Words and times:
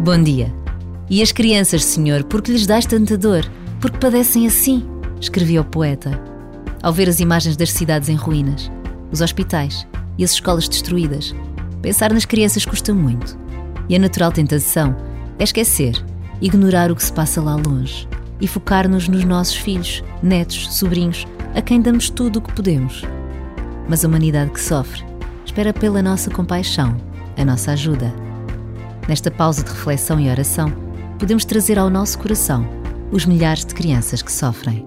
Bom 0.00 0.22
dia. 0.22 0.54
E 1.10 1.20
as 1.20 1.32
crianças, 1.32 1.84
Senhor, 1.84 2.22
porque 2.22 2.52
lhes 2.52 2.68
dás 2.68 2.86
tanta 2.86 3.18
dor? 3.18 3.44
Porque 3.80 3.98
padecem 3.98 4.46
assim? 4.46 4.86
Escrevia 5.20 5.60
o 5.60 5.64
poeta. 5.64 6.22
Ao 6.80 6.92
ver 6.92 7.08
as 7.08 7.18
imagens 7.18 7.56
das 7.56 7.72
cidades 7.72 8.08
em 8.08 8.14
ruínas, 8.14 8.70
os 9.10 9.20
hospitais 9.20 9.88
e 10.16 10.22
as 10.22 10.30
escolas 10.30 10.68
destruídas, 10.68 11.34
pensar 11.82 12.12
nas 12.12 12.24
crianças 12.24 12.64
custa 12.64 12.94
muito. 12.94 13.36
E 13.88 13.96
a 13.96 13.98
natural 13.98 14.30
tentação 14.30 14.96
é 15.36 15.42
esquecer, 15.42 16.00
ignorar 16.40 16.92
o 16.92 16.96
que 16.96 17.02
se 17.02 17.12
passa 17.12 17.42
lá 17.42 17.56
longe 17.56 18.06
e 18.40 18.46
focar-nos 18.46 19.08
nos 19.08 19.24
nossos 19.24 19.56
filhos, 19.56 20.04
netos, 20.22 20.76
sobrinhos, 20.76 21.26
a 21.56 21.60
quem 21.60 21.80
damos 21.80 22.08
tudo 22.08 22.38
o 22.38 22.42
que 22.42 22.52
podemos. 22.52 23.02
Mas 23.88 24.04
a 24.04 24.08
humanidade 24.08 24.52
que 24.52 24.60
sofre 24.60 25.04
espera 25.44 25.72
pela 25.72 26.00
nossa 26.00 26.30
compaixão, 26.30 26.96
a 27.36 27.44
nossa 27.44 27.72
ajuda. 27.72 28.27
Nesta 29.08 29.30
pausa 29.30 29.64
de 29.64 29.70
reflexão 29.70 30.20
e 30.20 30.28
oração, 30.28 30.70
podemos 31.18 31.46
trazer 31.46 31.78
ao 31.78 31.88
nosso 31.88 32.18
coração 32.18 32.68
os 33.10 33.24
milhares 33.24 33.64
de 33.64 33.74
crianças 33.74 34.20
que 34.20 34.30
sofrem. 34.30 34.84